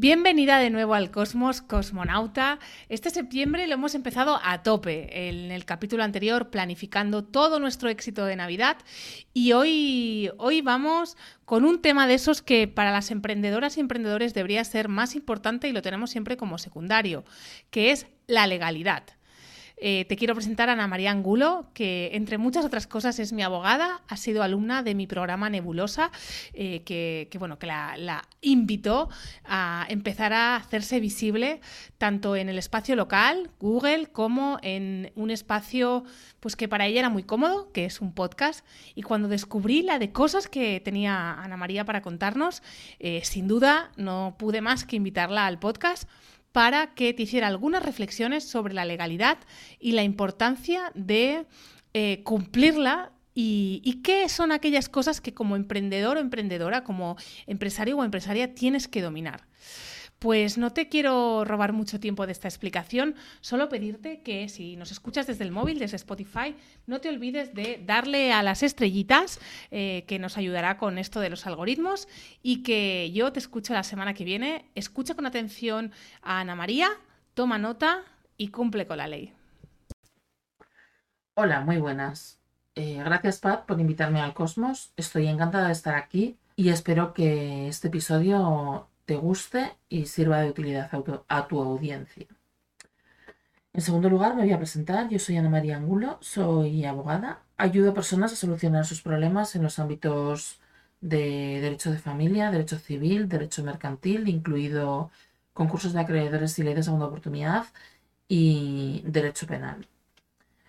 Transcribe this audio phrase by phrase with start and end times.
[0.00, 2.60] Bienvenida de nuevo al Cosmos Cosmonauta.
[2.88, 5.28] Este septiembre lo hemos empezado a tope.
[5.28, 8.76] En el capítulo anterior planificando todo nuestro éxito de Navidad
[9.34, 14.34] y hoy, hoy vamos con un tema de esos que para las emprendedoras y emprendedores
[14.34, 17.24] debería ser más importante y lo tenemos siempre como secundario,
[17.70, 19.17] que es la legalidad.
[19.80, 23.42] Eh, te quiero presentar a Ana María Angulo, que entre muchas otras cosas es mi
[23.42, 26.10] abogada, ha sido alumna de mi programa Nebulosa,
[26.52, 29.08] eh, que, bueno, que la, invitó
[29.44, 31.60] a empezar a hacerse visible
[31.98, 36.04] tanto en el espacio local, Google, como en un espacio
[36.40, 38.64] pues que para ella era muy cómodo, que es un podcast.
[38.94, 42.62] Y cuando descubrí la de cosas que tenía Ana María para contarnos,
[43.00, 46.08] eh, sin duda no pude más que invitarla al podcast
[46.58, 49.38] para que te hiciera algunas reflexiones sobre la legalidad
[49.78, 51.46] y la importancia de
[51.94, 57.96] eh, cumplirla y, y, qué son aquellas cosas que como emprendedor o emprendedora, como empresario
[57.96, 59.46] o empresaria tienes que dominar.
[60.18, 64.90] Pues no te quiero robar mucho tiempo de esta explicación, solo pedirte que si nos
[64.90, 69.38] escuchas desde el móvil, desde Spotify, no te olvides de darle a las estrellitas,
[69.70, 72.08] eh, que nos ayudará con esto de los algoritmos,
[72.42, 74.64] y que yo te escucho la semana que viene.
[74.74, 76.88] Escucha con atención a Ana María,
[77.34, 78.02] toma nota
[78.36, 79.32] y cumple con la ley.
[81.34, 82.40] Hola, muy buenas.
[82.74, 84.92] Eh, gracias, Pat, por invitarme al Cosmos.
[84.96, 90.50] Estoy encantada de estar aquí y espero que este episodio te guste y sirva de
[90.50, 90.90] utilidad
[91.28, 92.26] a tu, audiencia.
[93.72, 95.08] En segundo lugar, me voy a presentar.
[95.08, 97.40] Yo soy Ana María Angulo, soy abogada.
[97.56, 100.60] Ayudo a personas a solucionar sus problemas en los ámbitos
[101.00, 105.10] de derecho de familia, derecho civil, derecho mercantil, incluido
[105.54, 107.64] concursos de acreedores y ley de segunda oportunidad
[108.28, 109.86] y derecho penal.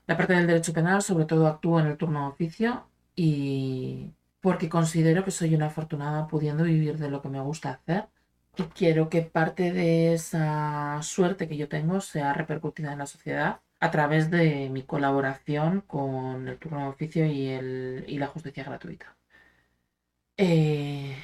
[0.07, 2.85] La parte del derecho penal sobre todo actúo en el turno de oficio
[3.17, 8.07] y porque considero que soy una afortunada pudiendo vivir de lo que me gusta hacer
[8.59, 13.61] y quiero que parte de esa suerte que yo tengo sea repercutida en la sociedad
[13.79, 18.63] a través de mi colaboración con el turno de oficio y, el, y la justicia
[18.63, 19.17] gratuita.
[20.37, 21.15] Eh,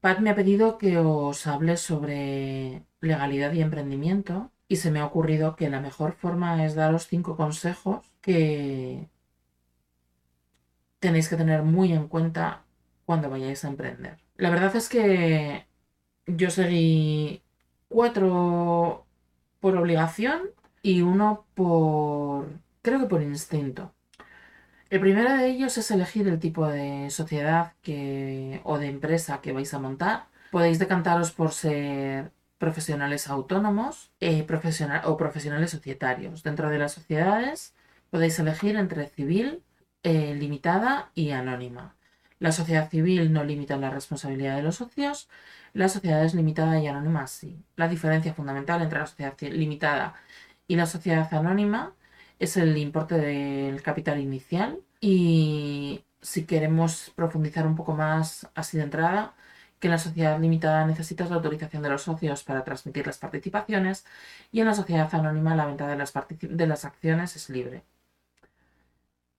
[0.00, 5.06] Pat me ha pedido que os hable sobre legalidad y emprendimiento y se me ha
[5.06, 9.08] ocurrido que la mejor forma es daros cinco consejos que
[11.00, 12.64] tenéis que tener muy en cuenta
[13.04, 14.18] cuando vayáis a emprender.
[14.36, 15.66] La verdad es que
[16.28, 17.42] yo seguí
[17.88, 19.06] cuatro
[19.60, 20.42] por obligación
[20.82, 22.48] y uno por,
[22.82, 23.92] creo que por instinto.
[24.90, 29.52] El primero de ellos es elegir el tipo de sociedad que, o de empresa que
[29.52, 30.26] vais a montar.
[30.50, 34.46] Podéis decantaros por ser profesionales autónomos eh,
[35.04, 36.42] o profesionales societarios.
[36.42, 37.74] Dentro de las sociedades
[38.10, 39.62] podéis elegir entre civil,
[40.02, 41.94] eh, limitada y anónima.
[42.38, 45.28] La sociedad civil no limita la responsabilidad de los socios
[45.72, 47.64] la sociedad es limitada y anónima sí.
[47.76, 50.14] La diferencia fundamental entre la sociedad limitada
[50.66, 51.94] y la sociedad anónima
[52.38, 58.84] es el importe del capital inicial y si queremos profundizar un poco más así de
[58.84, 59.34] entrada,
[59.78, 64.04] que en la sociedad limitada necesitas la autorización de los socios para transmitir las participaciones
[64.52, 67.84] y en la sociedad anónima la venta de las, de las acciones es libre.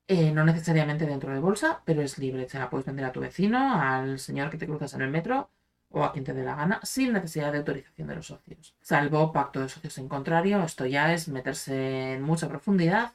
[0.07, 2.49] Eh, no necesariamente dentro de bolsa, pero es libre.
[2.49, 5.51] Se la puedes vender a tu vecino, al señor que te cruzas en el metro
[5.91, 8.75] o a quien te dé la gana sin necesidad de autorización de los socios.
[8.81, 13.13] Salvo pacto de socios en contrario, esto ya es meterse en mucha profundidad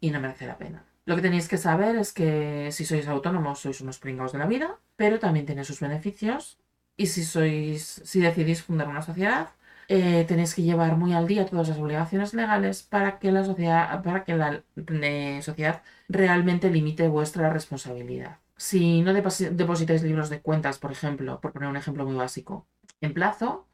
[0.00, 0.84] y no merece la pena.
[1.04, 4.46] Lo que tenéis que saber es que si sois autónomos sois unos pringados de la
[4.46, 6.58] vida, pero también tiene sus beneficios
[6.96, 9.50] y si sois si decidís fundar una sociedad,
[9.88, 14.02] eh, tenéis que llevar muy al día todas las obligaciones legales para que la sociedad
[14.02, 18.38] para que la eh, sociedad realmente limite vuestra responsabilidad.
[18.56, 22.66] Si no depositáis libros de cuentas, por ejemplo, por poner un ejemplo muy básico,
[23.00, 23.66] en plazo,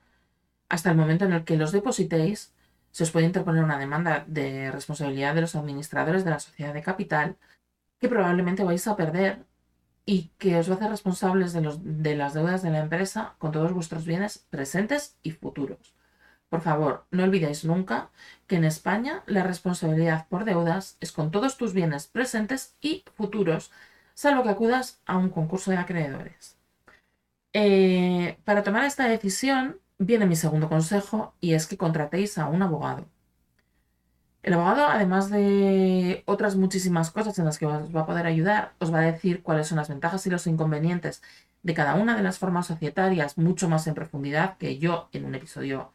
[0.68, 2.54] hasta el momento en el que los depositéis,
[2.90, 6.82] se os puede interponer una demanda de responsabilidad de los administradores de la sociedad de
[6.82, 7.36] capital
[8.00, 9.44] que probablemente vais a perder
[10.06, 13.52] y que os va a hacer responsables de, de las deudas de la empresa con
[13.52, 15.94] todos vuestros bienes presentes y futuros.
[16.48, 18.10] Por favor, no olvidéis nunca
[18.46, 23.70] que en España la responsabilidad por deudas es con todos tus bienes presentes y futuros
[24.18, 26.56] salvo que acudas a un concurso de acreedores.
[27.52, 32.62] Eh, para tomar esta decisión viene mi segundo consejo y es que contratéis a un
[32.62, 33.06] abogado.
[34.42, 38.74] El abogado, además de otras muchísimas cosas en las que os va a poder ayudar,
[38.80, 41.22] os va a decir cuáles son las ventajas y los inconvenientes
[41.62, 45.36] de cada una de las formas societarias mucho más en profundidad que yo en un
[45.36, 45.92] episodio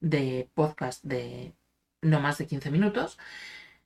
[0.00, 1.54] de podcast de
[2.02, 3.18] no más de 15 minutos.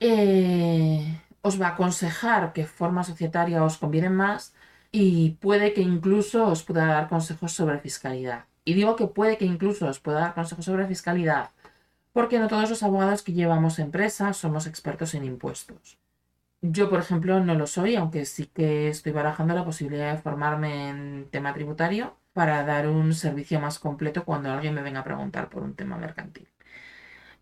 [0.01, 4.53] Eh, os va a aconsejar qué forma societaria os conviene más
[4.91, 8.45] y puede que incluso os pueda dar consejos sobre fiscalidad.
[8.65, 11.51] Y digo que puede que incluso os pueda dar consejos sobre fiscalidad
[12.17, 15.99] porque no todos los abogados que llevamos empresas somos expertos en impuestos.
[16.61, 20.89] Yo, por ejemplo, no lo soy, aunque sí que estoy barajando la posibilidad de formarme
[20.89, 25.49] en tema tributario para dar un servicio más completo cuando alguien me venga a preguntar
[25.49, 26.47] por un tema mercantil.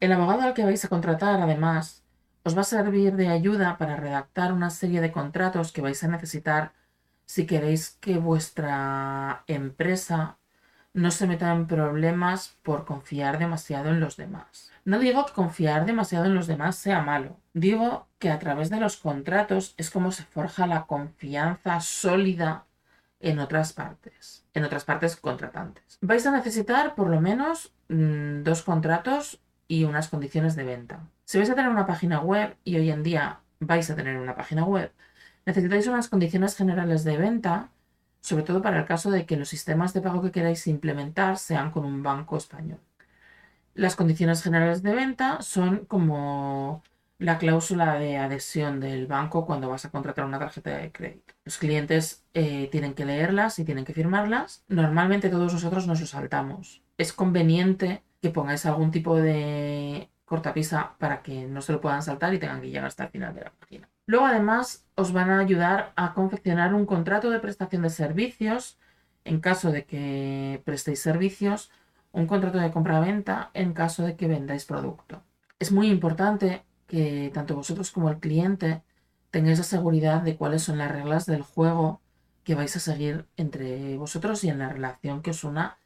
[0.01, 2.03] El abogado al que vais a contratar, además,
[2.45, 6.07] os va a servir de ayuda para redactar una serie de contratos que vais a
[6.07, 6.73] necesitar
[7.25, 10.37] si queréis que vuestra empresa
[10.93, 14.71] no se meta en problemas por confiar demasiado en los demás.
[14.85, 17.39] No digo que confiar demasiado en los demás sea malo.
[17.53, 22.65] Digo que a través de los contratos es como se forja la confianza sólida
[23.19, 25.97] en otras partes, en otras partes contratantes.
[26.01, 30.99] Vais a necesitar por lo menos mm, dos contratos y unas condiciones de venta.
[31.25, 34.35] Si vais a tener una página web, y hoy en día vais a tener una
[34.35, 34.91] página web,
[35.45, 37.69] necesitáis unas condiciones generales de venta,
[38.21, 41.71] sobre todo para el caso de que los sistemas de pago que queráis implementar sean
[41.71, 42.79] con un banco español.
[43.73, 46.83] Las condiciones generales de venta son como
[47.17, 51.33] la cláusula de adhesión del banco cuando vas a contratar una tarjeta de crédito.
[51.43, 54.63] Los clientes eh, tienen que leerlas y tienen que firmarlas.
[54.67, 56.83] Normalmente todos nosotros nos lo saltamos.
[56.97, 62.33] Es conveniente que pongáis algún tipo de cortapisa para que no se lo puedan saltar
[62.33, 63.89] y tengan que llegar hasta el final de la página.
[64.07, 68.77] Luego además os van a ayudar a confeccionar un contrato de prestación de servicios
[69.23, 71.71] en caso de que prestéis servicios,
[72.11, 75.23] un contrato de compra-venta en caso de que vendáis producto.
[75.59, 78.83] Es muy importante que tanto vosotros como el cliente
[79.31, 82.01] tengáis la seguridad de cuáles son las reglas del juego
[82.43, 85.77] que vais a seguir entre vosotros y en la relación que os una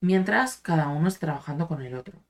[0.00, 2.22] mientras cada uno esté trabajando con el otro.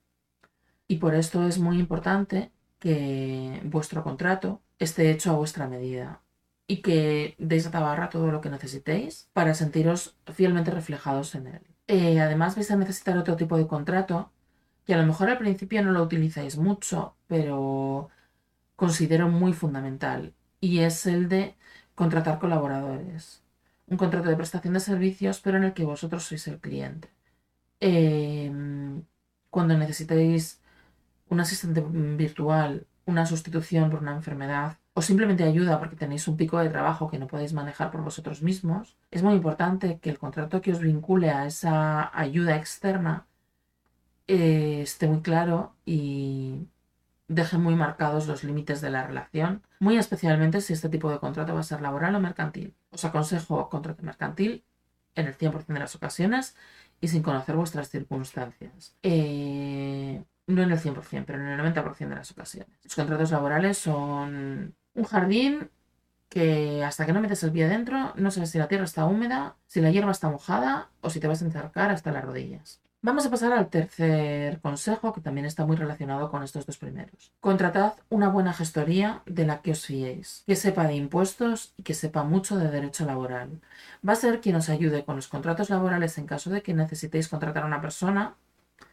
[0.89, 6.21] Y por esto es muy importante que vuestro contrato esté hecho a vuestra medida
[6.67, 11.63] y que deis a tabarra todo lo que necesitéis para sentiros fielmente reflejados en él.
[11.87, 14.33] Eh, además vais a necesitar otro tipo de contrato
[14.87, 18.11] que a lo mejor al principio no lo utilizáis mucho, pero
[18.77, 21.57] considero muy fundamental y es el de
[21.95, 23.43] contratar colaboradores.
[23.87, 27.11] Un contrato de prestación de servicios, pero en el que vosotros sois el cliente.
[27.81, 29.03] Em,
[29.51, 30.61] cuando necesitéis
[31.29, 36.59] un asistente virtual, una sustitución por una enfermedad o simplemente ayuda porque tenéis un pico
[36.59, 40.61] de trabajo que no podéis manejar por vosotros mismos, es muy importante que el contrato
[40.61, 43.27] que os vincule a esa ayuda externa
[44.29, 46.69] eh, esté muy claro y
[47.29, 51.55] deje muy marcados los límites de la relación, muy especialmente si este tipo de contrato
[51.55, 52.75] va a ser laboral o mercantil.
[52.91, 54.65] Os aconsejo contrato mercantil
[55.15, 56.57] en el 100% de las ocasiones
[57.01, 58.97] y sin conocer vuestras circunstancias.
[59.03, 62.79] Eh, no en el 100%, pero en el 90% de las ocasiones.
[62.83, 65.71] Los contratos laborales son un jardín
[66.29, 69.57] que hasta que no metes el pie dentro no sabes si la tierra está húmeda,
[69.67, 72.81] si la hierba está mojada o si te vas a encharcar hasta las rodillas.
[73.07, 77.33] Vamos a pasar al tercer consejo, que también está muy relacionado con estos dos primeros.
[77.39, 81.93] Contratad una buena gestoría de la que os fiéis, que sepa de impuestos y que
[81.93, 83.61] sepa mucho de derecho laboral.
[84.09, 87.29] Va a ser quien os ayude con los contratos laborales en caso de que necesitéis
[87.29, 88.37] contratar a una persona,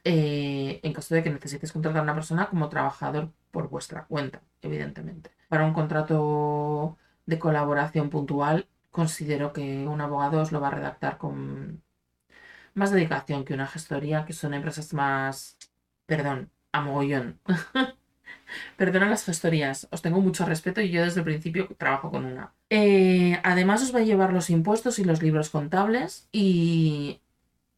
[0.04, 4.42] eh, en caso de que necesitéis contratar a una persona como trabajador por vuestra cuenta,
[4.62, 5.32] evidentemente.
[5.50, 11.18] Para un contrato de colaboración puntual, considero que un abogado os lo va a redactar
[11.18, 11.84] con
[12.74, 15.58] más dedicación que una gestoría, que son empresas más,
[16.06, 17.40] perdón, a mogollón.
[18.78, 22.54] Perdona las gestorías, os tengo mucho respeto y yo desde el principio trabajo con una.
[22.70, 27.22] Eh, además os va a llevar los impuestos y los libros contables y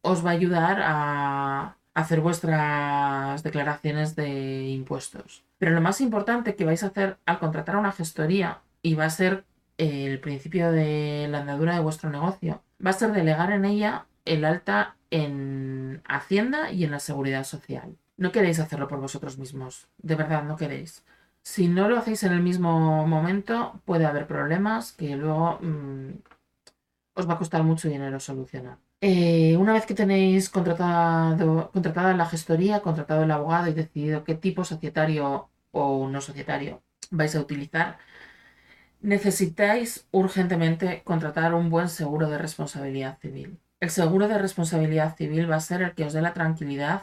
[0.02, 5.44] os va a ayudar a hacer vuestras declaraciones de impuestos.
[5.58, 9.06] Pero lo más importante que vais a hacer al contratar a una gestoría y va
[9.06, 9.44] a ser
[9.78, 14.44] el principio de la andadura de vuestro negocio, va a ser delegar en ella el
[14.44, 17.96] alta en Hacienda y en la Seguridad Social.
[18.16, 21.04] No queréis hacerlo por vosotros mismos, de verdad no queréis.
[21.42, 26.10] Si no lo hacéis en el mismo momento, puede haber problemas que luego mm,
[27.14, 28.78] os va a costar mucho dinero solucionar.
[29.06, 34.34] Eh, una vez que tenéis contratado, contratada la gestoría, contratado el abogado y decidido qué
[34.34, 37.98] tipo societario o no societario vais a utilizar,
[39.00, 43.60] necesitáis urgentemente contratar un buen seguro de responsabilidad civil.
[43.80, 47.02] El seguro de responsabilidad civil va a ser el que os dé la tranquilidad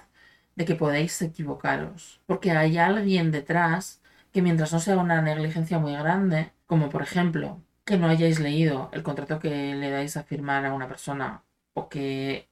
[0.55, 4.01] de que podéis equivocaros, porque hay alguien detrás
[4.33, 8.89] que mientras no sea una negligencia muy grande, como por ejemplo que no hayáis leído
[8.93, 12.49] el contrato que le dais a firmar a una persona o que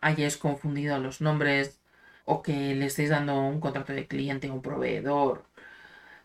[0.00, 1.80] hayáis confundido los nombres
[2.24, 5.44] o que le estéis dando un contrato de cliente a un proveedor.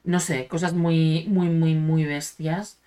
[0.04, 2.80] No sé, cosas muy, muy, muy, muy bestias.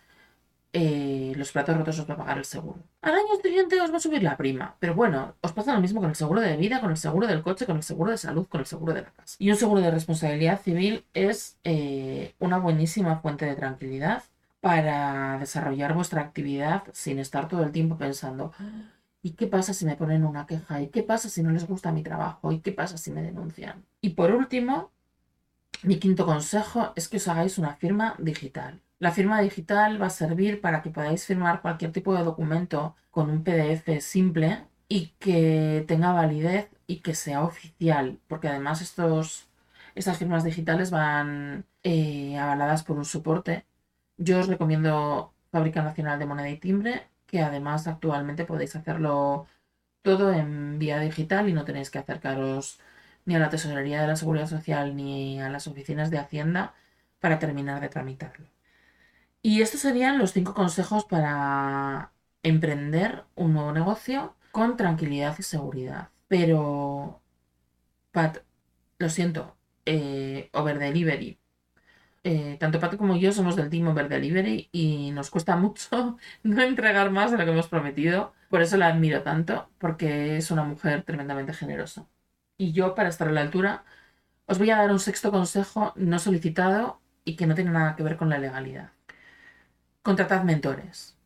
[0.72, 2.78] Eh, los platos rotos os va a pagar el seguro.
[3.02, 4.76] Al año siguiente os va a subir la prima.
[4.78, 7.42] Pero bueno, os pasa lo mismo con el seguro de vida, con el seguro del
[7.42, 9.36] coche, con el seguro de salud, con el seguro de la casa.
[9.38, 14.22] Y un seguro de responsabilidad civil es eh, una buenísima fuente de tranquilidad
[14.60, 18.52] para desarrollar vuestra actividad sin estar todo el tiempo pensando,
[19.22, 20.80] ¿y qué pasa si me ponen una queja?
[20.80, 22.52] ¿Y qué pasa si no les gusta mi trabajo?
[22.52, 23.84] ¿Y qué pasa si me denuncian?
[24.00, 24.90] Y por último,
[25.82, 28.80] mi quinto consejo es que os hagáis una firma digital.
[28.98, 33.30] La firma digital va a servir para que podáis firmar cualquier tipo de documento con
[33.30, 39.48] un PDF simple y que tenga validez y que sea oficial, porque además estos,
[39.94, 43.64] estas firmas digitales van eh, avaladas por un soporte
[44.20, 49.46] yo os recomiendo Fábrica Nacional de Moneda y Timbre, que además actualmente podéis hacerlo
[50.02, 52.80] todo en vía digital y no tenéis que acercaros
[53.24, 56.74] ni a la Tesorería de la Seguridad Social ni a las oficinas de Hacienda
[57.20, 58.46] para terminar de tramitarlo.
[59.42, 66.10] Y estos serían los cinco consejos para emprender un nuevo negocio con tranquilidad y seguridad.
[66.28, 67.22] Pero,
[68.12, 68.38] Pat,
[68.98, 69.56] lo siento,
[69.86, 71.39] eh, over delivery
[72.24, 76.62] eh, tanto Pato como yo somos del Team Over Delivery y nos cuesta mucho no
[76.62, 78.34] entregar más de lo que hemos prometido.
[78.48, 82.06] Por eso la admiro tanto, porque es una mujer tremendamente generosa.
[82.58, 83.84] Y yo, para estar a la altura,
[84.46, 88.02] os voy a dar un sexto consejo no solicitado y que no tiene nada que
[88.02, 88.92] ver con la legalidad.
[90.02, 91.16] Contratad mentores.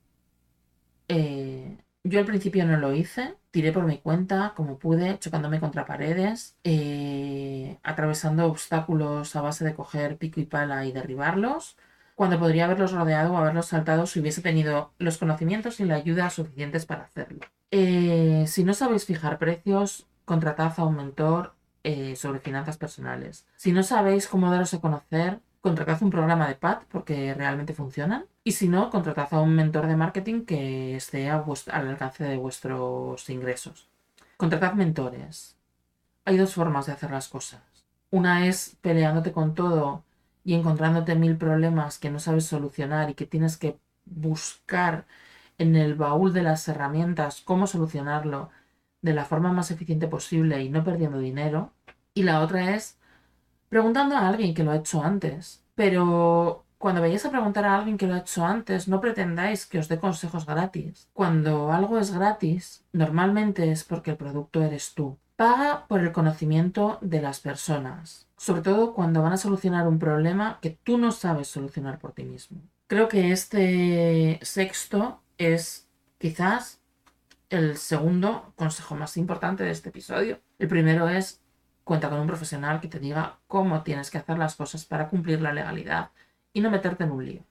[1.08, 5.86] Eh, yo al principio no lo hice, tiré por mi cuenta como pude, chocándome contra
[5.86, 11.76] paredes, eh, atravesando obstáculos a base de coger pico y pala y derribarlos,
[12.14, 16.28] cuando podría haberlos rodeado o haberlos saltado si hubiese tenido los conocimientos y la ayuda
[16.30, 17.40] suficientes para hacerlo.
[17.70, 23.46] Eh, si no sabéis fijar precios, contratad a un mentor eh, sobre finanzas personales.
[23.56, 28.26] Si no sabéis cómo daros a conocer, contratad un programa de PAD porque realmente funcionan.
[28.44, 33.30] Y si no, contratad a un mentor de marketing que esté al alcance de vuestros
[33.30, 33.88] ingresos.
[34.36, 35.56] Contratad mentores.
[36.26, 37.62] Hay dos formas de hacer las cosas.
[38.10, 40.04] Una es peleándote con todo
[40.44, 45.06] y encontrándote mil problemas que no sabes solucionar y que tienes que buscar
[45.56, 48.50] en el baúl de las herramientas cómo solucionarlo
[49.00, 51.72] de la forma más eficiente posible y no perdiendo dinero.
[52.12, 52.98] Y la otra es
[53.68, 55.64] preguntando a alguien que lo ha hecho antes.
[55.74, 59.78] Pero cuando vayáis a preguntar a alguien que lo ha hecho antes, no pretendáis que
[59.78, 61.08] os dé consejos gratis.
[61.12, 65.18] Cuando algo es gratis, normalmente es porque el producto eres tú.
[65.36, 70.58] Paga por el conocimiento de las personas, sobre todo cuando van a solucionar un problema
[70.60, 72.60] que tú no sabes solucionar por ti mismo.
[72.86, 76.80] Creo que este sexto es quizás
[77.48, 80.40] el segundo consejo más importante de este episodio.
[80.58, 81.40] El primero es
[81.84, 85.40] Cuenta con un profesional que te diga cómo tienes que hacer las cosas para cumplir
[85.40, 86.10] la legalidad
[86.52, 87.44] y no meterte en un lío.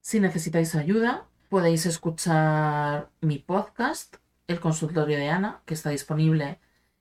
[0.00, 6.60] Si necesitáis ayuda, podéis escuchar mi podcast, El consultorio de Ana, que está disponible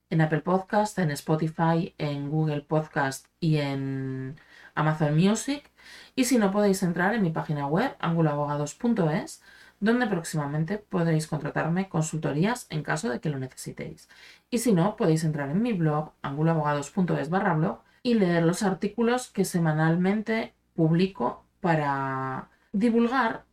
[0.10, 4.40] en Apple Podcast, en Spotify, en Google Podcast y en
[4.74, 5.72] Amazon Music.
[6.16, 9.42] Y si no, podéis entrar en mi página web, anguloabogados.es,
[9.80, 14.10] donde próximamente podréis contratarme consultorías en caso de que lo necesitéis.
[14.50, 19.32] Y si no, podéis entrar en mi blog, anguloabogados.es barra blog, y leer los artículos
[19.32, 23.46] que semanalmente publico para divulgar,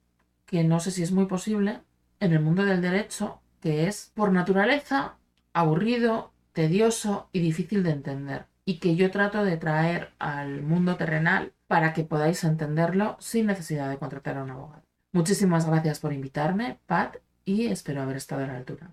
[0.44, 1.80] que no sé si es muy posible,
[2.20, 5.16] en el mundo del derecho, que es por naturaleza
[5.54, 11.52] aburrido, tedioso y difícil de entender, y que yo trato de traer al mundo terrenal
[11.66, 14.91] para que podáis entenderlo sin necesidad de contratar a un abogado.
[15.12, 18.88] Muchísimas gracias por invitarme, Pat, y espero haber estado a la altura.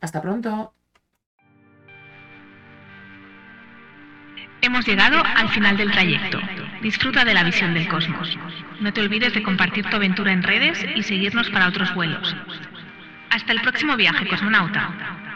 [0.00, 0.74] Hasta pronto.
[4.62, 6.40] Hemos llegado al final del trayecto.
[6.82, 8.36] Disfruta de la visión del cosmos.
[8.80, 12.34] No te olvides de compartir tu aventura en redes y seguirnos para otros vuelos.
[13.30, 15.31] Hasta el próximo viaje, cosmonauta.